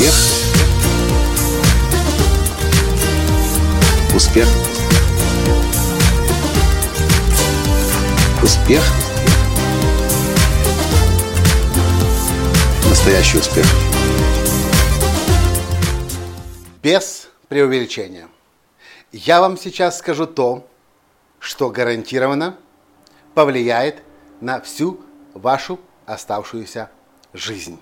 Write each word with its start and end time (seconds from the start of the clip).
Успех. 0.00 0.14
Успех. 4.14 4.48
Успех. 8.42 8.82
Настоящий 12.88 13.36
успех. 13.36 13.66
Без 16.82 17.28
преувеличения. 17.48 18.28
Я 19.12 19.42
вам 19.42 19.58
сейчас 19.58 19.98
скажу 19.98 20.26
то, 20.26 20.66
что 21.40 21.68
гарантированно 21.68 22.56
повлияет 23.34 24.02
на 24.40 24.62
всю 24.62 24.98
вашу 25.34 25.78
оставшуюся 26.06 26.90
жизнь. 27.34 27.78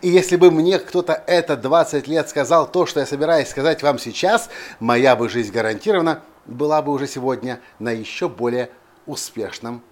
И 0.00 0.08
если 0.08 0.36
бы 0.36 0.50
мне 0.50 0.78
кто-то 0.78 1.12
это 1.26 1.56
20 1.56 2.06
лет 2.06 2.28
сказал 2.28 2.70
то, 2.70 2.86
что 2.86 3.00
я 3.00 3.06
собираюсь 3.06 3.48
сказать 3.48 3.82
вам 3.82 3.98
сейчас, 3.98 4.48
моя 4.80 5.16
бы 5.16 5.28
жизнь 5.28 5.52
гарантированно 5.52 6.22
была 6.46 6.82
бы 6.82 6.92
уже 6.92 7.06
сегодня 7.06 7.60
на 7.78 7.90
еще 7.90 8.28
более 8.28 8.70
успешном 9.06 9.82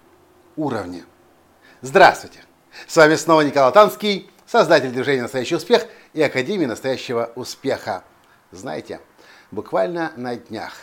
уровне. 0.55 1.03
Здравствуйте! 1.81 2.39
С 2.87 2.95
вами 2.95 3.15
снова 3.15 3.41
Николай 3.41 3.71
Танский, 3.71 4.29
создатель 4.45 4.91
движения 4.91 5.23
«Настоящий 5.23 5.55
успех» 5.55 5.85
и 6.13 6.21
Академии 6.21 6.65
настоящего 6.65 7.31
успеха. 7.35 8.03
Знаете, 8.51 9.01
буквально 9.51 10.11
на 10.15 10.35
днях 10.35 10.73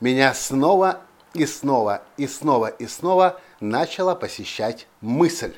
меня 0.00 0.34
снова 0.34 1.00
и 1.32 1.46
снова 1.46 2.02
и 2.16 2.26
снова 2.26 2.68
и 2.68 2.86
снова 2.86 3.40
начала 3.60 4.14
посещать 4.14 4.86
мысль 5.00 5.54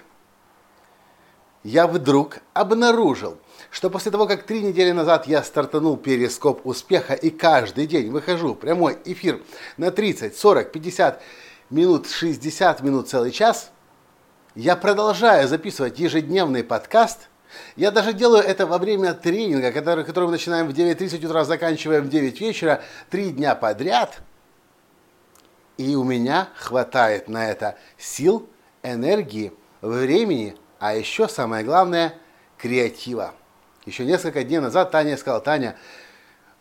я 1.66 1.88
вдруг 1.88 2.38
обнаружил, 2.54 3.38
что 3.72 3.90
после 3.90 4.12
того, 4.12 4.28
как 4.28 4.44
три 4.44 4.62
недели 4.62 4.92
назад 4.92 5.26
я 5.26 5.42
стартанул 5.42 5.96
перископ 5.96 6.64
успеха 6.64 7.14
и 7.14 7.28
каждый 7.28 7.88
день 7.88 8.08
выхожу 8.08 8.54
в 8.54 8.58
прямой 8.58 8.96
эфир 9.04 9.42
на 9.76 9.90
30, 9.90 10.36
40, 10.36 10.70
50 10.70 11.22
минут, 11.70 12.08
60 12.08 12.82
минут, 12.82 13.08
целый 13.08 13.32
час, 13.32 13.72
я 14.54 14.76
продолжаю 14.76 15.48
записывать 15.48 15.98
ежедневный 15.98 16.62
подкаст. 16.62 17.28
Я 17.74 17.90
даже 17.90 18.12
делаю 18.12 18.44
это 18.44 18.64
во 18.64 18.78
время 18.78 19.12
тренинга, 19.12 19.72
который, 19.72 20.04
который 20.04 20.26
мы 20.26 20.30
начинаем 20.32 20.68
в 20.68 20.70
9.30 20.70 21.26
утра, 21.26 21.44
заканчиваем 21.44 22.04
в 22.04 22.08
9 22.08 22.40
вечера, 22.40 22.80
три 23.10 23.30
дня 23.30 23.56
подряд. 23.56 24.20
И 25.78 25.96
у 25.96 26.04
меня 26.04 26.48
хватает 26.54 27.28
на 27.28 27.50
это 27.50 27.76
сил, 27.98 28.48
энергии, 28.84 29.52
времени– 29.80 30.54
а 30.78 30.94
еще 30.94 31.28
самое 31.28 31.64
главное– 31.64 32.14
креатива. 32.58 33.34
Еще 33.84 34.04
несколько 34.04 34.42
дней 34.44 34.58
назад 34.58 34.90
Таня 34.90 35.16
сказала, 35.16 35.40
Таня, 35.40 35.76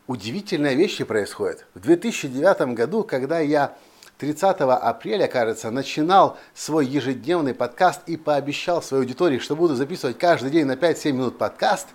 удивительные 0.08 0.76
вещи 0.76 1.04
происходят. 1.04 1.66
В 1.74 1.80
2009 1.80 2.76
году, 2.76 3.04
когда 3.04 3.40
я 3.40 3.76
30 4.18 4.62
апреля, 4.62 5.28
кажется, 5.28 5.72
начинал 5.72 6.38
свой 6.54 6.86
ежедневный 6.86 7.54
подкаст 7.54 8.02
и 8.08 8.16
пообещал 8.16 8.82
своей 8.82 9.04
аудитории, 9.04 9.40
что 9.40 9.56
буду 9.56 9.76
записывать 9.76 10.18
каждый 10.18 10.52
день 10.52 10.66
на 10.66 10.74
5-7 10.74 11.12
минут 11.12 11.38
подкаст, 11.38 11.88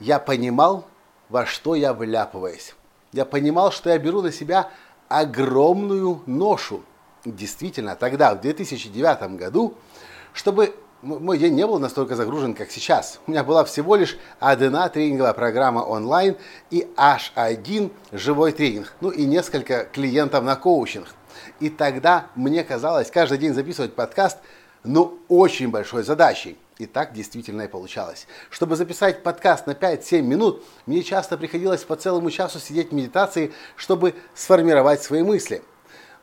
я 0.00 0.18
понимал, 0.18 0.86
во 1.28 1.46
что 1.46 1.74
я 1.74 1.92
вляпываюсь. 1.92 2.74
Я 3.12 3.24
понимал, 3.24 3.70
что 3.70 3.90
я 3.90 3.98
беру 3.98 4.22
на 4.22 4.32
себя 4.32 4.70
огромную 5.08 6.22
ношу. 6.26 6.82
Действительно, 7.24 7.96
тогда, 7.96 8.34
в 8.34 8.40
2009 8.40 9.36
году, 9.36 9.76
чтобы 10.36 10.74
мой 11.02 11.38
день 11.38 11.54
не 11.54 11.66
был 11.66 11.78
настолько 11.78 12.14
загружен, 12.14 12.54
как 12.54 12.70
сейчас. 12.70 13.20
У 13.26 13.30
меня 13.30 13.42
была 13.42 13.64
всего 13.64 13.96
лишь 13.96 14.18
одна 14.38 14.88
тренинговая 14.88 15.32
программа 15.32 15.80
онлайн 15.80 16.36
и 16.70 16.88
аж 16.96 17.32
один 17.34 17.90
живой 18.12 18.52
тренинг. 18.52 18.92
Ну 19.00 19.10
и 19.10 19.24
несколько 19.24 19.84
клиентов 19.84 20.44
на 20.44 20.56
коучинг. 20.56 21.08
И 21.58 21.70
тогда 21.70 22.26
мне 22.34 22.64
казалось 22.64 23.10
каждый 23.10 23.38
день 23.38 23.54
записывать 23.54 23.94
подкаст, 23.94 24.38
ну, 24.84 25.18
очень 25.28 25.70
большой 25.70 26.02
задачей. 26.02 26.58
И 26.78 26.86
так 26.86 27.14
действительно 27.14 27.62
и 27.62 27.68
получалось. 27.68 28.26
Чтобы 28.50 28.76
записать 28.76 29.22
подкаст 29.22 29.66
на 29.66 29.72
5-7 29.72 30.20
минут, 30.20 30.62
мне 30.84 31.02
часто 31.02 31.38
приходилось 31.38 31.82
по 31.84 31.96
целому 31.96 32.30
часу 32.30 32.58
сидеть 32.58 32.90
в 32.90 32.94
медитации, 32.94 33.52
чтобы 33.76 34.14
сформировать 34.34 35.02
свои 35.02 35.22
мысли– 35.22 35.62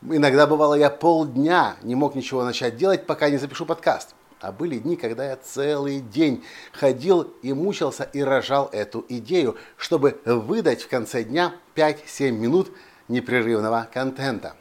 Иногда 0.02 0.46
бывало, 0.46 0.74
я 0.74 0.90
полдня 0.90 1.76
не 1.82 1.94
мог 1.94 2.14
ничего 2.14 2.44
начать 2.44 2.76
делать, 2.76 3.06
пока 3.06 3.30
не 3.30 3.38
запишу 3.38 3.66
подкаст. 3.66 4.14
А 4.40 4.52
были 4.52 4.78
дни, 4.78 4.96
когда 4.96 5.24
я 5.24 5.36
целый 5.36 6.00
день 6.00 6.44
ходил 6.72 7.22
и 7.42 7.52
мучился 7.54 8.04
и 8.04 8.22
рожал 8.22 8.68
эту 8.72 9.04
идею, 9.08 9.56
чтобы 9.76 10.20
выдать 10.24 10.82
в 10.82 10.88
конце 10.88 11.24
дня 11.24 11.54
5-7 11.74 12.30
минут 12.32 12.70
непрерывного 13.08 13.88
контента. 13.92 14.54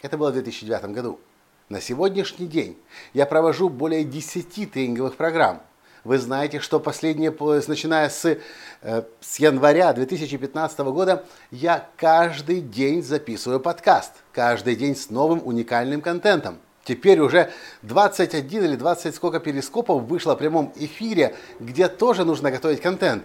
Это 0.00 0.16
было 0.16 0.30
в 0.30 0.34
2009 0.34 0.84
году. 0.92 1.20
На 1.68 1.82
сегодняшний 1.82 2.46
день 2.46 2.78
я 3.12 3.26
провожу 3.26 3.68
более 3.68 4.04
10 4.04 4.72
тренинговых 4.72 5.16
программ, 5.16 5.60
вы 6.08 6.16
знаете, 6.16 6.58
что 6.58 6.80
последние, 6.80 7.30
начиная 7.30 8.08
с, 8.08 8.38
э, 8.80 9.02
с 9.20 9.38
января 9.38 9.92
2015 9.92 10.90
года, 10.90 11.26
я 11.50 11.86
каждый 11.98 12.62
день 12.62 13.02
записываю 13.02 13.60
подкаст. 13.60 14.12
Каждый 14.32 14.74
день 14.74 14.96
с 14.96 15.10
новым 15.10 15.42
уникальным 15.44 16.00
контентом. 16.00 16.60
Теперь 16.84 17.20
уже 17.20 17.50
21 17.82 18.64
или 18.64 18.76
20 18.76 19.14
сколько 19.14 19.38
перископов 19.38 20.04
вышло 20.04 20.34
в 20.34 20.38
прямом 20.38 20.72
эфире, 20.76 21.36
где 21.60 21.88
тоже 21.88 22.24
нужно 22.24 22.50
готовить 22.50 22.80
контент. 22.80 23.24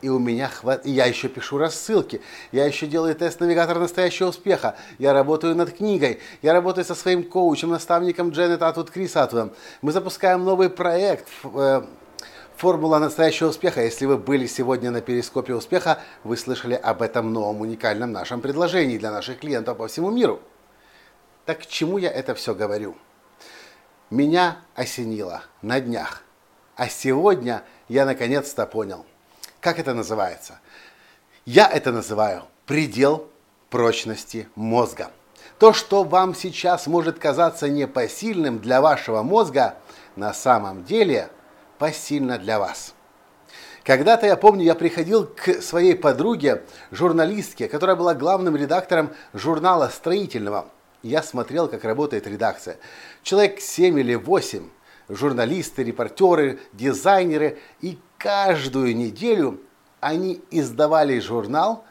И 0.00 0.08
у 0.08 0.20
меня 0.20 0.48
хват... 0.48 0.86
Я 0.86 1.06
еще 1.06 1.28
пишу 1.28 1.58
рассылки. 1.58 2.22
Я 2.52 2.64
еще 2.64 2.86
делаю 2.86 3.16
тест 3.16 3.40
навигатора 3.40 3.80
настоящего 3.80 4.28
успеха. 4.28 4.76
Я 4.98 5.12
работаю 5.12 5.56
над 5.56 5.72
книгой. 5.72 6.20
Я 6.42 6.52
работаю 6.52 6.84
со 6.84 6.94
своим 6.94 7.24
коучем, 7.24 7.70
наставником 7.70 8.30
Дженнет 8.30 8.62
Атвуд 8.62 8.90
Крис 8.92 9.16
Атвудом. 9.16 9.50
Мы 9.82 9.90
запускаем 9.90 10.44
новый 10.44 10.70
проект 10.70 11.26
э, 11.42 11.82
Формула 12.60 12.98
настоящего 12.98 13.48
успеха. 13.48 13.80
Если 13.80 14.04
вы 14.04 14.18
были 14.18 14.46
сегодня 14.46 14.90
на 14.90 15.00
перископе 15.00 15.54
успеха, 15.54 15.98
вы 16.24 16.36
слышали 16.36 16.74
об 16.74 17.00
этом 17.00 17.32
новом 17.32 17.62
уникальном 17.62 18.12
нашем 18.12 18.42
предложении 18.42 18.98
для 18.98 19.10
наших 19.10 19.38
клиентов 19.38 19.78
по 19.78 19.88
всему 19.88 20.10
миру. 20.10 20.42
Так 21.46 21.60
к 21.60 21.66
чему 21.66 21.96
я 21.96 22.10
это 22.10 22.34
все 22.34 22.54
говорю? 22.54 22.98
Меня 24.10 24.58
осенило 24.74 25.42
на 25.62 25.80
днях. 25.80 26.22
А 26.76 26.90
сегодня 26.90 27.62
я 27.88 28.04
наконец-то 28.04 28.66
понял, 28.66 29.06
как 29.62 29.78
это 29.78 29.94
называется. 29.94 30.60
Я 31.46 31.66
это 31.66 31.92
называю 31.92 32.42
предел 32.66 33.26
прочности 33.70 34.50
мозга. 34.54 35.10
То, 35.58 35.72
что 35.72 36.04
вам 36.04 36.34
сейчас 36.34 36.86
может 36.86 37.18
казаться 37.18 37.70
непосильным 37.70 38.58
для 38.58 38.82
вашего 38.82 39.22
мозга, 39.22 39.76
на 40.14 40.34
самом 40.34 40.84
деле– 40.84 41.30
посильно 41.80 42.38
для 42.38 42.58
вас. 42.58 42.94
Когда-то, 43.84 44.26
я 44.26 44.36
помню, 44.36 44.62
я 44.62 44.74
приходил 44.74 45.26
к 45.26 45.62
своей 45.62 45.96
подруге, 45.96 46.62
журналистке, 46.90 47.68
которая 47.68 47.96
была 47.96 48.14
главным 48.14 48.54
редактором 48.54 49.10
журнала 49.32 49.88
«Строительного». 49.88 50.66
Я 51.02 51.22
смотрел, 51.22 51.68
как 51.68 51.82
работает 51.84 52.26
редакция. 52.26 52.76
Человек 53.22 53.60
7 53.60 53.98
или 53.98 54.14
8, 54.14 54.68
журналисты, 55.08 55.82
репортеры, 55.82 56.60
дизайнеры. 56.74 57.58
И 57.80 57.98
каждую 58.18 58.94
неделю 58.94 59.58
они 60.00 60.42
издавали 60.50 61.18
журнал, 61.18 61.86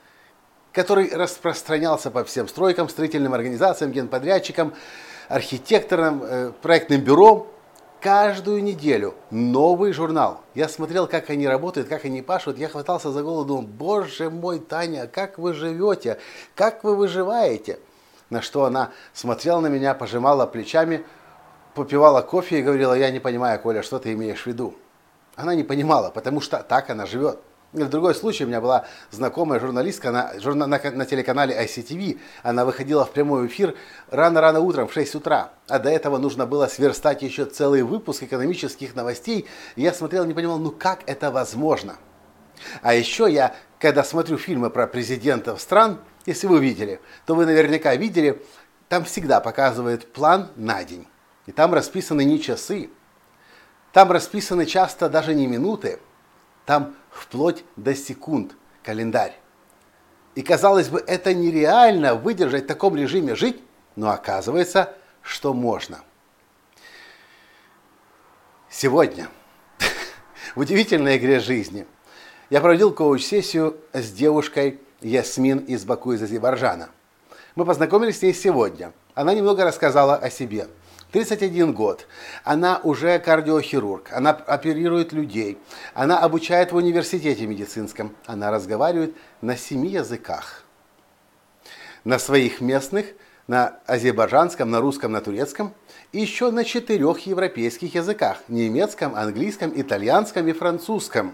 который 0.71 1.09
распространялся 1.11 2.11
по 2.11 2.23
всем 2.23 2.47
стройкам, 2.47 2.87
строительным 2.89 3.33
организациям, 3.33 3.91
генподрядчикам, 3.91 4.75
архитекторам, 5.27 6.21
э, 6.23 6.51
проектным 6.61 7.01
бюро 7.01 7.51
каждую 8.01 8.63
неделю 8.63 9.15
новый 9.31 9.91
журнал. 9.93 10.41
Я 10.55 10.69
смотрел, 10.69 11.07
как 11.07 11.29
они 11.29 11.47
работают, 11.47 11.87
как 11.87 12.05
они 12.05 12.21
пашут. 12.21 12.57
Я 12.57 12.69
хватался 12.69 13.11
за 13.11 13.23
голову, 13.23 13.45
думал, 13.45 13.61
боже 13.63 14.29
мой, 14.29 14.59
Таня, 14.59 15.07
как 15.07 15.37
вы 15.37 15.53
живете, 15.53 16.19
как 16.55 16.83
вы 16.83 16.95
выживаете? 16.95 17.79
На 18.29 18.41
что 18.41 18.65
она 18.65 18.91
смотрела 19.13 19.59
на 19.59 19.67
меня, 19.67 19.93
пожимала 19.93 20.45
плечами, 20.45 21.05
попивала 21.73 22.21
кофе 22.21 22.59
и 22.59 22.63
говорила, 22.63 22.93
я 22.93 23.11
не 23.11 23.19
понимаю, 23.19 23.59
Коля, 23.59 23.81
что 23.81 23.99
ты 23.99 24.13
имеешь 24.13 24.43
в 24.43 24.47
виду? 24.47 24.75
Она 25.35 25.55
не 25.55 25.63
понимала, 25.63 26.09
потому 26.09 26.41
что 26.41 26.61
так 26.63 26.89
она 26.89 27.05
живет. 27.05 27.39
В 27.71 27.87
другой 27.87 28.15
случай 28.15 28.45
у 28.45 28.47
меня 28.47 28.61
была 28.61 28.87
знакомая 29.11 29.59
журналистка 29.59 30.11
на, 30.11 30.39
журна, 30.39 30.65
на, 30.65 30.79
на 30.79 31.05
телеканале 31.05 31.55
ICTV. 31.55 32.19
Она 32.41 32.65
выходила 32.65 33.05
в 33.05 33.11
прямой 33.11 33.45
эфир 33.45 33.75
рано-рано 34.09 34.59
утром 34.59 34.87
в 34.87 34.93
6 34.93 35.15
утра. 35.15 35.51
А 35.67 35.77
до 35.77 35.89
этого 35.89 36.17
нужно 36.17 36.47
было 36.47 36.65
сверстать 36.65 37.21
еще 37.21 37.45
целый 37.45 37.83
выпуск 37.83 38.23
экономических 38.23 38.95
новостей. 38.95 39.45
И 39.75 39.83
я 39.83 39.93
смотрел 39.93 40.25
не 40.25 40.33
понимал, 40.33 40.57
ну 40.57 40.71
как 40.71 41.01
это 41.05 41.29
возможно? 41.29 41.97
А 42.81 42.95
еще 42.95 43.31
я, 43.31 43.55
когда 43.77 44.03
смотрю 44.03 44.39
фильмы 44.39 44.71
про 44.71 44.87
президентов 44.87 45.61
стран, 45.61 45.99
если 46.25 46.47
вы 46.47 46.59
видели, 46.59 46.99
то 47.27 47.35
вы 47.35 47.45
наверняка 47.45 47.95
видели, 47.95 48.41
там 48.87 49.03
всегда 49.03 49.41
показывают 49.41 50.11
план 50.11 50.49
на 50.55 50.83
день. 50.83 51.07
И 51.45 51.51
там 51.51 51.75
расписаны 51.75 52.23
не 52.25 52.41
часы, 52.41 52.89
там 53.93 54.11
расписаны 54.11 54.65
часто 54.65 55.07
даже 55.07 55.35
не 55.35 55.45
минуты, 55.45 55.99
там 56.69 56.95
вплоть 57.09 57.63
до 57.77 57.95
секунд 57.95 58.55
календарь. 58.83 59.33
И 60.35 60.43
казалось 60.43 60.89
бы, 60.89 60.99
это 60.99 61.33
нереально 61.33 62.13
выдержать 62.13 62.65
в 62.65 62.67
таком 62.67 62.95
режиме 62.95 63.33
жить, 63.33 63.59
но 63.95 64.11
оказывается, 64.11 64.93
что 65.23 65.55
можно. 65.55 66.01
Сегодня, 68.69 69.29
в 70.55 70.59
удивительной 70.59 71.17
игре 71.17 71.39
жизни, 71.39 71.87
я 72.51 72.61
проводил 72.61 72.93
коуч-сессию 72.93 73.77
с 73.91 74.11
девушкой 74.11 74.79
Ясмин 75.01 75.57
из 75.57 75.85
Баку 75.85 76.13
из 76.13 76.21
Азербайджана. 76.21 76.89
Мы 77.55 77.65
познакомились 77.65 78.19
с 78.19 78.21
ней 78.21 78.35
сегодня. 78.35 78.93
Она 79.15 79.33
немного 79.33 79.65
рассказала 79.65 80.17
о 80.17 80.29
себе– 80.29 80.67
31 81.11 81.73
год. 81.73 82.07
Она 82.43 82.79
уже 82.83 83.17
кардиохирург, 83.19 84.11
она 84.11 84.31
оперирует 84.31 85.11
людей, 85.11 85.57
она 85.93 86.19
обучает 86.19 86.71
в 86.71 86.75
университете 86.75 87.47
медицинском, 87.47 88.15
она 88.25 88.51
разговаривает 88.51 89.15
на 89.41 89.57
семи 89.57 89.89
языках. 89.89 90.63
На 92.03 92.19
своих 92.19 92.61
местных, 92.61 93.07
на 93.47 93.79
азербайджанском, 93.87 94.69
на 94.69 94.79
русском, 94.79 95.11
на 95.11 95.21
турецком 95.21 95.73
и 96.11 96.19
еще 96.19 96.51
на 96.51 96.63
четырех 96.63 97.19
европейских 97.25 97.95
языках– 97.95 98.43
немецком, 98.47 99.15
английском, 99.15 99.71
итальянском 99.75 100.47
и 100.47 100.53
французском. 100.53 101.33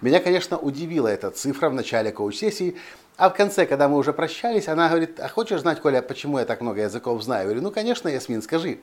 Меня, 0.00 0.20
конечно, 0.20 0.58
удивила 0.58 1.08
эта 1.08 1.30
цифра 1.30 1.68
в 1.68 1.74
начале 1.74 2.12
коуч-сессии, 2.12 2.76
а 3.16 3.30
в 3.30 3.34
конце, 3.34 3.64
когда 3.64 3.88
мы 3.88 3.96
уже 3.96 4.12
прощались, 4.12 4.66
она 4.66 4.88
говорит, 4.88 5.20
а 5.20 5.28
хочешь 5.28 5.60
знать, 5.60 5.80
Коля, 5.80 6.02
почему 6.02 6.40
я 6.40 6.44
так 6.44 6.60
много 6.60 6.80
языков 6.82 7.22
знаю? 7.22 7.42
Я 7.42 7.44
говорю, 7.44 7.62
ну, 7.62 7.70
конечно, 7.70 8.08
Ясмин, 8.08 8.42
скажи. 8.42 8.80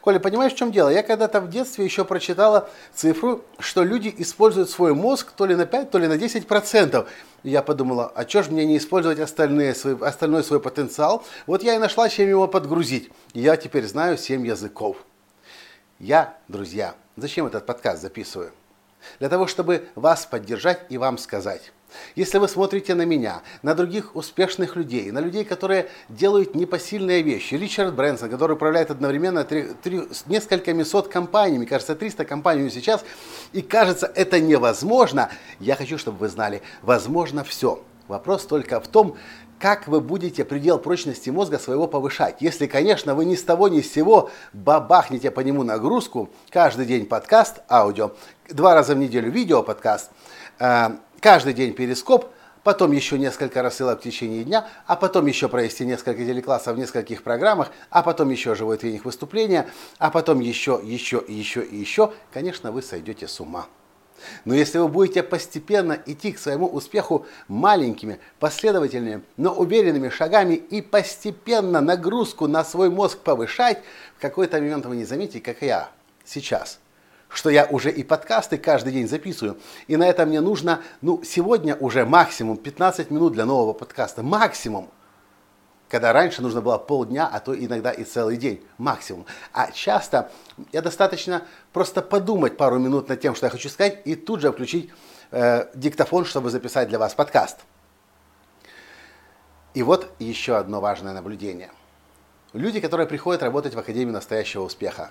Коля, 0.00 0.18
понимаешь, 0.18 0.52
в 0.52 0.56
чем 0.56 0.72
дело? 0.72 0.88
Я 0.88 1.04
когда-то 1.04 1.40
в 1.40 1.48
детстве 1.48 1.84
еще 1.84 2.04
прочитала 2.04 2.68
цифру, 2.92 3.44
что 3.60 3.84
люди 3.84 4.12
используют 4.18 4.68
свой 4.68 4.94
мозг 4.94 5.30
то 5.30 5.46
ли 5.46 5.54
на 5.54 5.64
5, 5.64 5.92
то 5.92 5.98
ли 5.98 6.08
на 6.08 6.14
10%. 6.14 7.06
И 7.44 7.50
я 7.50 7.62
подумала, 7.62 8.10
а 8.16 8.28
что 8.28 8.42
же 8.42 8.50
мне 8.50 8.66
не 8.66 8.78
использовать 8.78 9.20
остальные, 9.20 9.76
свой, 9.76 9.96
остальной 10.00 10.42
свой 10.42 10.60
потенциал? 10.60 11.24
Вот 11.46 11.62
я 11.62 11.76
и 11.76 11.78
нашла, 11.78 12.08
чем 12.08 12.28
его 12.28 12.48
подгрузить. 12.48 13.10
Я 13.32 13.56
теперь 13.56 13.86
знаю 13.86 14.18
7 14.18 14.44
языков. 14.44 14.96
Я, 16.00 16.36
друзья, 16.48 16.96
зачем 17.16 17.46
этот 17.46 17.64
подкаст 17.64 18.02
записываю? 18.02 18.52
Для 19.18 19.28
того, 19.28 19.46
чтобы 19.46 19.88
вас 19.94 20.26
поддержать 20.26 20.80
и 20.88 20.98
вам 20.98 21.18
сказать. 21.18 21.72
Если 22.16 22.38
вы 22.38 22.48
смотрите 22.48 22.94
на 22.94 23.02
меня, 23.02 23.42
на 23.62 23.74
других 23.74 24.14
успешных 24.14 24.76
людей, 24.76 25.10
на 25.10 25.20
людей, 25.20 25.44
которые 25.44 25.88
делают 26.08 26.54
непосильные 26.54 27.22
вещи, 27.22 27.54
Ричард 27.54 27.94
Брэнсон, 27.94 28.28
который 28.28 28.52
управляет 28.52 28.90
одновременно 28.90 29.44
три, 29.44 29.68
три, 29.82 30.12
с 30.12 30.26
несколькими 30.26 30.82
сот 30.82 31.08
компаниями, 31.08 31.64
кажется, 31.64 31.94
300 31.94 32.24
компаний 32.24 32.70
сейчас, 32.70 33.04
и 33.52 33.62
кажется, 33.62 34.10
это 34.14 34.40
невозможно, 34.40 35.30
я 35.60 35.76
хочу, 35.76 35.98
чтобы 35.98 36.18
вы 36.18 36.28
знали, 36.28 36.62
возможно 36.82 37.44
все. 37.44 37.82
Вопрос 38.06 38.46
только 38.46 38.80
в 38.80 38.88
том, 38.88 39.16
как 39.58 39.88
вы 39.88 40.00
будете 40.00 40.44
предел 40.44 40.78
прочности 40.78 41.30
мозга 41.30 41.58
своего 41.58 41.86
повышать. 41.86 42.36
Если, 42.40 42.66
конечно, 42.66 43.14
вы 43.14 43.24
ни 43.24 43.34
с 43.34 43.42
того 43.42 43.68
ни 43.68 43.80
с 43.80 43.92
сего 43.92 44.30
бабахнете 44.52 45.30
по 45.30 45.40
нему 45.40 45.64
нагрузку, 45.64 46.30
каждый 46.50 46.86
день 46.86 47.06
подкаст, 47.06 47.60
аудио, 47.68 48.12
два 48.48 48.74
раза 48.74 48.94
в 48.94 48.98
неделю 48.98 49.30
видео 49.30 49.62
подкаст, 49.62 50.10
э, 50.58 50.90
каждый 51.20 51.54
день 51.54 51.74
перископ, 51.74 52.26
потом 52.62 52.92
еще 52.92 53.18
несколько 53.18 53.62
рассылок 53.62 54.00
в 54.00 54.02
течение 54.02 54.44
дня, 54.44 54.66
а 54.86 54.96
потом 54.96 55.26
еще 55.26 55.48
провести 55.48 55.84
несколько 55.84 56.24
телеклассов 56.24 56.76
в 56.76 56.78
нескольких 56.78 57.22
программах, 57.22 57.70
а 57.90 58.02
потом 58.02 58.30
еще 58.30 58.54
живой 58.54 58.78
тренинг 58.78 59.04
выступления, 59.04 59.66
а 59.98 60.10
потом 60.10 60.40
еще, 60.40 60.80
еще, 60.82 61.24
еще 61.26 61.62
и 61.62 61.76
еще, 61.76 62.12
конечно, 62.32 62.70
вы 62.70 62.82
сойдете 62.82 63.26
с 63.26 63.40
ума. 63.40 63.66
Но 64.44 64.54
если 64.54 64.78
вы 64.78 64.88
будете 64.88 65.22
постепенно 65.22 65.98
идти 66.06 66.32
к 66.32 66.38
своему 66.38 66.66
успеху 66.66 67.26
маленькими, 67.48 68.18
последовательными, 68.38 69.22
но 69.36 69.52
уверенными 69.52 70.08
шагами 70.08 70.54
и 70.54 70.82
постепенно 70.82 71.80
нагрузку 71.80 72.46
на 72.46 72.64
свой 72.64 72.90
мозг 72.90 73.18
повышать, 73.18 73.78
в 74.16 74.20
какой-то 74.20 74.58
момент 74.58 74.86
вы 74.86 74.96
не 74.96 75.04
заметите, 75.04 75.40
как 75.40 75.62
я 75.62 75.90
сейчас– 76.24 76.78
что 77.28 77.50
я 77.50 77.66
уже 77.66 77.90
и 77.90 78.02
подкасты 78.02 78.56
каждый 78.56 78.92
день 78.92 79.08
записываю. 79.08 79.58
И 79.86 79.96
на 79.96 80.08
это 80.08 80.24
мне 80.26 80.40
нужно, 80.40 80.80
ну, 81.02 81.22
сегодня 81.24 81.76
уже 81.76 82.04
максимум 82.04 82.56
15 82.56 83.10
минут 83.10 83.34
для 83.34 83.44
нового 83.44 83.72
подкаста. 83.72 84.22
Максимум. 84.22 84.88
Когда 85.88 86.12
раньше 86.12 86.42
нужно 86.42 86.60
было 86.60 86.76
полдня, 86.76 87.26
а 87.26 87.40
то 87.40 87.58
иногда 87.58 87.90
и 87.90 88.04
целый 88.04 88.36
день. 88.36 88.62
Максимум. 88.76 89.24
А 89.52 89.70
часто 89.72 90.30
я 90.72 90.82
достаточно 90.82 91.44
просто 91.72 92.02
подумать 92.02 92.56
пару 92.56 92.78
минут 92.78 93.08
над 93.08 93.20
тем, 93.20 93.34
что 93.34 93.46
я 93.46 93.50
хочу 93.50 93.68
сказать, 93.68 94.02
и 94.04 94.14
тут 94.14 94.40
же 94.40 94.52
включить 94.52 94.90
э, 95.30 95.66
диктофон, 95.74 96.26
чтобы 96.26 96.50
записать 96.50 96.88
для 96.88 96.98
вас 96.98 97.14
подкаст. 97.14 97.60
И 99.72 99.82
вот 99.82 100.10
еще 100.18 100.56
одно 100.56 100.80
важное 100.80 101.14
наблюдение. 101.14 101.70
Люди, 102.52 102.80
которые 102.80 103.06
приходят 103.06 103.42
работать 103.42 103.74
в 103.74 103.78
Академию 103.78 104.12
настоящего 104.12 104.62
успеха, 104.62 105.10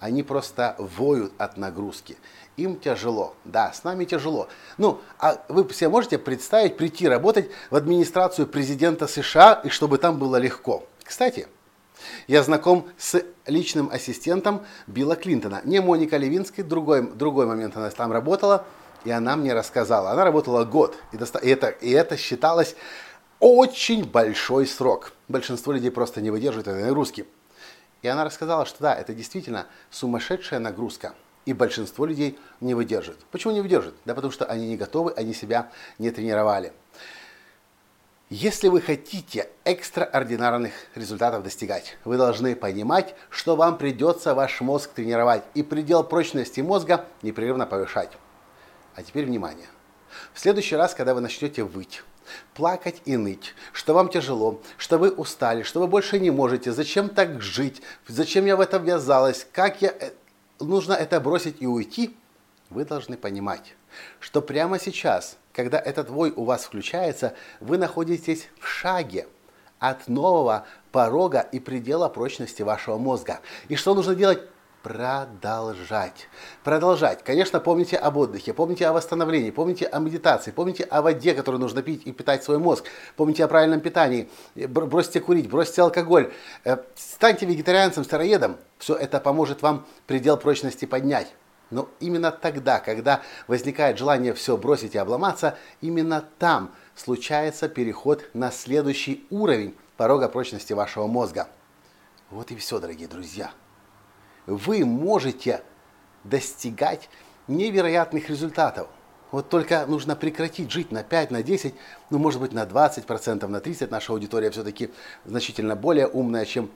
они 0.00 0.22
просто 0.22 0.76
воют 0.78 1.32
от 1.38 1.56
нагрузки. 1.56 2.16
Им 2.56 2.78
тяжело. 2.78 3.34
Да, 3.44 3.72
с 3.72 3.84
нами 3.84 4.04
тяжело. 4.04 4.48
Ну, 4.78 5.00
а 5.18 5.44
вы 5.48 5.68
себе 5.72 5.88
можете 5.88 6.18
представить 6.18 6.76
прийти 6.76 7.06
работать 7.06 7.50
в 7.70 7.76
администрацию 7.76 8.46
президента 8.46 9.06
США, 9.06 9.60
и 9.64 9.68
чтобы 9.68 9.98
там 9.98 10.18
было 10.18 10.36
легко? 10.36 10.84
Кстати, 11.04 11.48
я 12.26 12.42
знаком 12.42 12.88
с 12.98 13.22
личным 13.46 13.90
ассистентом 13.90 14.64
Билла 14.86 15.16
Клинтона. 15.16 15.60
Не 15.64 15.80
Моника 15.80 16.16
Левинской, 16.16 16.64
другой, 16.64 17.02
другой 17.02 17.46
момент 17.46 17.76
она 17.76 17.90
там 17.90 18.12
работала, 18.12 18.64
и 19.04 19.10
она 19.10 19.36
мне 19.36 19.54
рассказала. 19.54 20.10
Она 20.10 20.24
работала 20.24 20.64
год, 20.64 20.96
и, 21.12 21.16
доста- 21.16 21.38
и, 21.38 21.48
это, 21.48 21.68
и 21.68 21.90
это 21.90 22.16
считалось 22.16 22.74
очень 23.38 24.04
большой 24.04 24.66
срок. 24.66 25.12
Большинство 25.28 25.72
людей 25.72 25.90
просто 25.90 26.20
не 26.20 26.30
выдерживают 26.30 26.68
этой 26.68 26.84
нагрузки. 26.84 27.26
И 28.02 28.08
она 28.08 28.24
рассказала, 28.24 28.66
что 28.66 28.80
да, 28.80 28.94
это 28.94 29.14
действительно 29.14 29.66
сумасшедшая 29.90 30.60
нагрузка. 30.60 31.14
И 31.44 31.52
большинство 31.52 32.06
людей 32.06 32.38
не 32.60 32.74
выдержит. 32.74 33.18
Почему 33.30 33.52
не 33.52 33.60
выдержит? 33.60 33.94
Да 34.04 34.14
потому 34.14 34.32
что 34.32 34.44
они 34.46 34.66
не 34.66 34.76
готовы, 34.76 35.12
они 35.16 35.32
себя 35.32 35.70
не 35.98 36.10
тренировали. 36.10 36.72
Если 38.28 38.66
вы 38.66 38.80
хотите 38.80 39.48
экстраординарных 39.62 40.72
результатов 40.96 41.44
достигать, 41.44 41.96
вы 42.04 42.16
должны 42.16 42.56
понимать, 42.56 43.14
что 43.30 43.54
вам 43.54 43.78
придется 43.78 44.34
ваш 44.34 44.60
мозг 44.60 44.90
тренировать 44.90 45.44
и 45.54 45.62
предел 45.62 46.02
прочности 46.02 46.60
мозга 46.60 47.04
непрерывно 47.22 47.66
повышать. 47.66 48.10
А 48.96 49.04
теперь 49.04 49.26
внимание. 49.26 49.68
В 50.32 50.40
следующий 50.40 50.74
раз, 50.74 50.92
когда 50.92 51.14
вы 51.14 51.20
начнете 51.20 51.62
выть, 51.62 52.02
плакать 52.54 53.02
и 53.04 53.16
ныть, 53.16 53.54
что 53.72 53.94
вам 53.94 54.08
тяжело, 54.08 54.60
что 54.76 54.98
вы 54.98 55.10
устали, 55.10 55.62
что 55.62 55.80
вы 55.80 55.86
больше 55.86 56.18
не 56.18 56.30
можете, 56.30 56.72
зачем 56.72 57.08
так 57.08 57.40
жить, 57.40 57.82
зачем 58.08 58.46
я 58.46 58.56
в 58.56 58.60
это 58.60 58.78
ввязалась, 58.78 59.46
как 59.52 59.82
я... 59.82 59.90
Э, 59.90 60.10
нужно 60.60 60.92
это 60.92 61.20
бросить 61.20 61.56
и 61.60 61.66
уйти, 61.66 62.16
вы 62.70 62.84
должны 62.84 63.16
понимать, 63.16 63.74
что 64.20 64.42
прямо 64.42 64.78
сейчас, 64.78 65.36
когда 65.52 65.78
этот 65.78 66.10
вой 66.10 66.32
у 66.34 66.44
вас 66.44 66.64
включается, 66.64 67.34
вы 67.60 67.78
находитесь 67.78 68.48
в 68.60 68.66
шаге 68.66 69.26
от 69.78 70.08
нового 70.08 70.66
порога 70.90 71.40
и 71.40 71.60
предела 71.60 72.08
прочности 72.08 72.62
вашего 72.62 72.98
мозга. 72.98 73.40
И 73.68 73.76
что 73.76 73.94
нужно 73.94 74.14
делать? 74.14 74.40
Продолжать. 74.86 76.28
Продолжать. 76.62 77.24
Конечно, 77.24 77.58
помните 77.58 77.96
об 77.96 78.18
отдыхе, 78.18 78.52
помните 78.54 78.86
о 78.86 78.92
восстановлении, 78.92 79.50
помните 79.50 79.84
о 79.84 79.98
медитации, 79.98 80.52
помните 80.52 80.84
о 80.84 81.02
воде, 81.02 81.34
которую 81.34 81.60
нужно 81.60 81.82
пить 81.82 82.02
и 82.04 82.12
питать 82.12 82.44
свой 82.44 82.58
мозг, 82.58 82.84
помните 83.16 83.44
о 83.44 83.48
правильном 83.48 83.80
питании, 83.80 84.28
бросьте 84.54 85.18
курить, 85.18 85.50
бросьте 85.50 85.82
алкоголь, 85.82 86.32
э, 86.62 86.76
станьте 86.94 87.46
вегетарианцем, 87.46 88.04
староедом. 88.04 88.58
Все 88.78 88.94
это 88.94 89.18
поможет 89.18 89.60
вам 89.60 89.84
предел 90.06 90.36
прочности 90.36 90.84
поднять. 90.84 91.34
Но 91.70 91.88
именно 91.98 92.30
тогда, 92.30 92.78
когда 92.78 93.22
возникает 93.48 93.98
желание 93.98 94.34
все 94.34 94.56
бросить 94.56 94.94
и 94.94 94.98
обломаться, 94.98 95.58
именно 95.80 96.24
там 96.38 96.70
случается 96.94 97.68
переход 97.68 98.24
на 98.34 98.52
следующий 98.52 99.26
уровень 99.30 99.74
порога 99.96 100.28
прочности 100.28 100.74
вашего 100.74 101.08
мозга. 101.08 101.48
Вот 102.30 102.52
и 102.52 102.56
все, 102.56 102.78
дорогие 102.78 103.08
друзья 103.08 103.50
вы 104.46 104.84
можете 104.84 105.62
достигать 106.24 107.08
невероятных 107.48 108.28
результатов. 108.28 108.88
Вот 109.32 109.48
только 109.48 109.84
нужно 109.86 110.16
прекратить 110.16 110.70
жить 110.70 110.92
на 110.92 111.02
5, 111.02 111.30
на 111.30 111.42
10, 111.42 111.74
ну 112.10 112.18
может 112.18 112.40
быть 112.40 112.52
на 112.52 112.64
20%, 112.64 113.46
на 113.46 113.56
30%. 113.56 113.88
Наша 113.90 114.12
аудитория 114.12 114.50
все-таки 114.50 114.90
значительно 115.24 115.76
более 115.76 116.06
умная, 116.06 116.44
чем, 116.44 116.70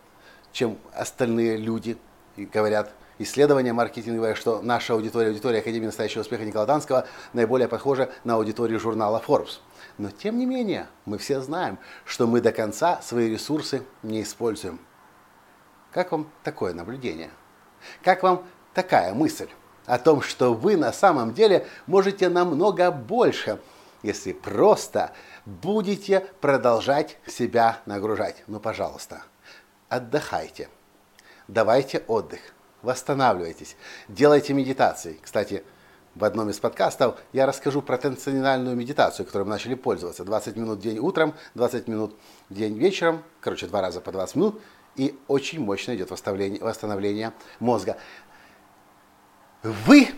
чем 0.52 0.78
остальные 0.92 1.56
люди. 1.56 1.96
И 2.36 2.44
говорят 2.44 2.92
исследования 3.18 3.72
маркетинговые, 3.72 4.34
что 4.34 4.62
наша 4.62 4.94
аудитория, 4.94 5.28
аудитория 5.28 5.58
Академии 5.60 5.86
настоящего 5.86 6.22
успеха 6.22 6.44
Николая 6.44 6.66
Данского 6.66 7.06
наиболее 7.32 7.68
похожа 7.68 8.10
на 8.24 8.34
аудиторию 8.34 8.80
журнала 8.80 9.22
Forbes. 9.24 9.60
Но 9.98 10.10
тем 10.10 10.38
не 10.38 10.46
менее, 10.46 10.86
мы 11.04 11.18
все 11.18 11.40
знаем, 11.40 11.78
что 12.04 12.26
мы 12.26 12.40
до 12.40 12.52
конца 12.52 13.00
свои 13.02 13.30
ресурсы 13.30 13.82
не 14.02 14.22
используем. 14.22 14.80
Как 15.92 16.12
вам 16.12 16.30
такое 16.42 16.72
наблюдение? 16.72 17.30
Как 18.02 18.22
вам 18.22 18.44
такая 18.74 19.14
мысль? 19.14 19.48
о 19.90 19.98
том, 19.98 20.22
что 20.22 20.54
вы 20.54 20.76
на 20.76 20.92
самом 20.92 21.34
деле 21.34 21.66
можете 21.88 22.28
намного 22.28 22.92
больше, 22.92 23.58
если 24.04 24.32
просто 24.32 25.12
будете 25.44 26.20
продолжать 26.40 27.18
себя 27.26 27.80
нагружать. 27.86 28.44
Ну, 28.46 28.60
пожалуйста, 28.60 29.22
отдыхайте, 29.88 30.68
давайте 31.48 32.04
отдых, 32.06 32.38
восстанавливайтесь, 32.82 33.76
делайте 34.06 34.52
медитации. 34.52 35.18
Кстати, 35.20 35.64
в 36.14 36.24
одном 36.24 36.50
из 36.50 36.60
подкастов 36.60 37.18
я 37.32 37.46
расскажу 37.46 37.82
про 37.82 37.98
трансцендентальную 37.98 38.76
медитацию, 38.76 39.26
которой 39.26 39.42
мы 39.42 39.50
начали 39.50 39.74
пользоваться. 39.74 40.24
20 40.24 40.56
минут 40.56 40.78
в 40.78 40.82
день 40.82 40.98
утром, 40.98 41.34
20 41.56 41.88
минут 41.88 42.16
в 42.48 42.54
день 42.54 42.78
вечером, 42.78 43.24
короче, 43.40 43.66
два 43.66 43.80
раза 43.80 44.00
по 44.00 44.12
20 44.12 44.36
минут, 44.36 44.60
и 44.96 45.18
очень 45.28 45.60
мощно 45.60 45.94
идет 45.94 46.10
восстановление, 46.10 46.60
восстановление 46.60 47.32
мозга. 47.58 47.96
Вы 49.62 50.08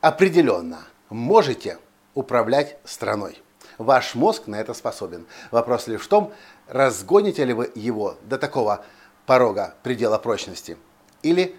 определенно 0.00 0.80
можете 1.10 1.78
управлять 2.14 2.78
страной. 2.84 3.42
Ваш 3.76 4.14
мозг 4.14 4.46
на 4.46 4.56
это 4.56 4.74
способен. 4.74 5.26
Вопрос 5.50 5.86
лишь 5.86 6.02
в 6.02 6.08
том, 6.08 6.32
разгоните 6.66 7.44
ли 7.44 7.52
вы 7.52 7.70
его 7.74 8.16
до 8.22 8.38
такого 8.38 8.84
порога 9.26 9.74
предела 9.82 10.18
прочности 10.18 10.76
или 11.22 11.56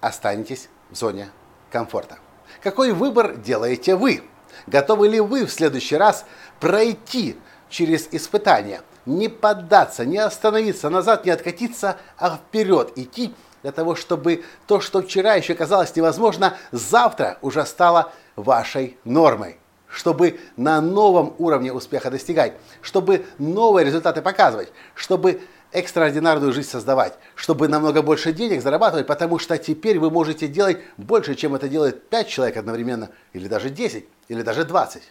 останетесь 0.00 0.68
в 0.90 0.96
зоне 0.96 1.30
комфорта. 1.70 2.18
Какой 2.62 2.92
выбор 2.92 3.36
делаете 3.36 3.96
вы? 3.96 4.22
Готовы 4.66 5.08
ли 5.08 5.20
вы 5.20 5.46
в 5.46 5.50
следующий 5.50 5.96
раз 5.96 6.24
пройти 6.58 7.36
через 7.68 8.08
испытание, 8.12 8.82
не 9.06 9.28
поддаться, 9.28 10.04
не 10.04 10.18
остановиться, 10.18 10.90
назад 10.90 11.24
не 11.24 11.30
откатиться, 11.30 11.96
а 12.18 12.36
вперед 12.36 12.92
идти 12.96 13.34
для 13.62 13.72
того, 13.72 13.94
чтобы 13.94 14.44
то, 14.66 14.80
что 14.80 15.02
вчера 15.02 15.34
еще 15.34 15.54
казалось 15.54 15.94
невозможно, 15.94 16.56
завтра 16.72 17.38
уже 17.42 17.64
стало 17.66 18.12
вашей 18.36 18.98
нормой 19.04 19.58
чтобы 19.90 20.38
на 20.56 20.80
новом 20.80 21.34
уровне 21.38 21.72
успеха 21.72 22.10
достигать, 22.10 22.54
чтобы 22.80 23.26
новые 23.38 23.84
результаты 23.84 24.22
показывать, 24.22 24.72
чтобы 24.94 25.42
экстраординарную 25.72 26.52
жизнь 26.52 26.68
создавать, 26.68 27.14
чтобы 27.34 27.68
намного 27.68 28.02
больше 28.02 28.32
денег 28.32 28.62
зарабатывать, 28.62 29.06
потому 29.06 29.38
что 29.38 29.56
теперь 29.58 29.98
вы 29.98 30.10
можете 30.10 30.48
делать 30.48 30.78
больше, 30.96 31.34
чем 31.34 31.54
это 31.54 31.68
делает 31.68 32.08
5 32.08 32.28
человек 32.28 32.56
одновременно, 32.56 33.10
или 33.32 33.48
даже 33.48 33.70
10, 33.70 34.06
или 34.28 34.42
даже 34.42 34.64
20. 34.64 35.02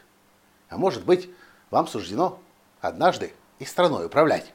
А 0.70 0.78
может 0.78 1.06
быть, 1.06 1.30
вам 1.72 1.88
суждено 1.88 2.40
однажды 2.82 3.34
и 3.60 3.66
страной 3.66 4.08
управлять. 4.08 4.54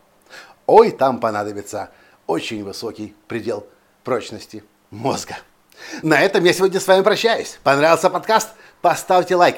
Ой, 0.66 0.90
там 0.90 1.20
понадобится 1.20 1.90
очень 2.26 2.64
высокий 2.64 3.14
предел 3.28 3.66
прочности 4.02 4.64
мозга. 4.90 5.37
На 6.02 6.20
этом 6.20 6.44
я 6.44 6.52
сегодня 6.52 6.80
с 6.80 6.87
вами 6.87 7.02
прощаюсь. 7.02 7.58
Понравился 7.62 8.11
подкаст? 8.11 8.50
Поставьте 8.80 9.37
лайк, 9.37 9.56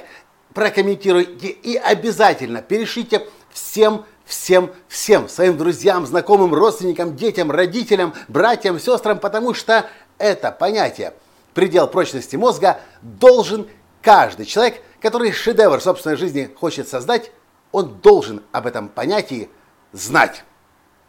прокомментируйте 0.55 1.49
и 1.49 1.76
обязательно 1.76 2.62
перешлите 2.62 3.26
всем 3.50 4.05
всем, 4.26 4.73
всем 4.88 5.29
своим 5.29 5.57
друзьям, 5.57 6.05
знакомым, 6.05 6.53
родственникам, 6.53 7.17
детям, 7.17 7.50
родителям, 7.50 8.12
братьям, 8.29 8.79
сестрам, 8.79 9.19
потому 9.19 9.55
что 9.55 9.87
это 10.19 10.50
понятие 10.50 11.15
предел 11.55 11.87
прочности 11.87 12.37
мозга 12.37 12.81
должен 13.00 13.69
каждый 14.03 14.45
человек, 14.45 14.83
который 15.00 15.33
шедевр 15.33 15.81
собственной 15.81 16.17
жизни 16.17 16.50
хочет 16.59 16.88
создать, 16.88 17.31
он 17.76 17.99
должен 17.99 18.42
об 18.52 18.66
этом 18.66 18.88
понятии 18.88 19.50
знать. 19.92 20.45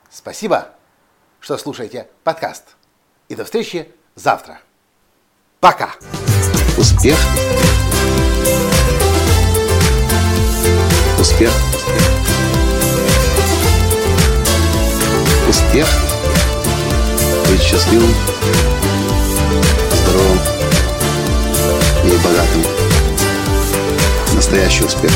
Спасибо, 0.09 0.73
что 1.39 1.57
слушаете 1.57 2.09
подкаст. 2.25 2.75
И 3.29 3.35
до 3.35 3.45
встречи 3.45 3.89
завтра. 4.15 4.59
Пока. 5.61 5.91
Успех. 6.77 7.17
Успех 11.17 11.53
Успех. 15.47 15.87
Быть 17.47 17.61
счастливым, 17.61 18.13
здоровым 19.93 20.39
и 22.03 22.17
богатым. 22.17 22.63
Настоящий 24.35 24.83
успех. 24.83 25.13